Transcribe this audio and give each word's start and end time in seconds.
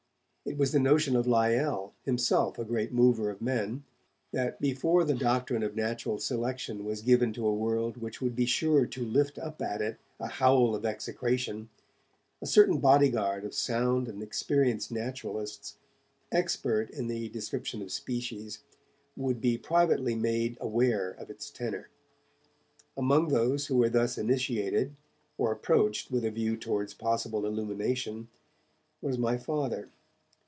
It 0.43 0.57
was 0.57 0.71
the 0.71 0.79
notion 0.79 1.15
of 1.15 1.27
Lyell, 1.27 1.93
himself 2.03 2.57
a 2.57 2.65
great 2.65 2.91
mover 2.91 3.29
of 3.29 3.43
men, 3.43 3.83
that, 4.31 4.59
before 4.59 5.03
the 5.03 5.13
doctrine 5.13 5.61
of 5.61 5.75
natural 5.75 6.17
selection 6.17 6.83
was 6.83 7.03
given 7.03 7.31
to 7.33 7.45
a 7.45 7.53
world 7.53 7.97
which 7.97 8.21
would 8.23 8.35
be 8.35 8.47
sure 8.47 8.87
to 8.87 9.05
lift 9.05 9.37
up 9.37 9.61
at 9.61 9.83
it 9.83 9.99
a 10.19 10.27
howl 10.27 10.73
of 10.75 10.83
execration, 10.83 11.69
a 12.41 12.47
certain 12.47 12.79
bodyguard 12.79 13.45
of 13.45 13.53
sound 13.53 14.07
and 14.07 14.23
experienced 14.23 14.91
naturalists, 14.91 15.77
expert 16.31 16.89
in 16.89 17.05
the 17.07 17.29
description 17.29 17.79
of 17.83 17.91
species, 17.91 18.63
should 19.17 19.41
be 19.41 19.59
privately 19.59 20.15
made 20.15 20.57
aware 20.59 21.11
of 21.11 21.29
its 21.29 21.51
tenor. 21.51 21.91
Among 22.97 23.27
those 23.27 23.67
who 23.67 23.77
were 23.77 23.89
thus 23.91 24.17
initiated, 24.17 24.95
or 25.37 25.51
approached 25.51 26.09
with 26.09 26.25
a 26.25 26.31
view 26.31 26.57
towards 26.57 26.95
possible 26.95 27.45
illumination, 27.45 28.27
was 29.01 29.19
my 29.19 29.37
Father. 29.37 29.91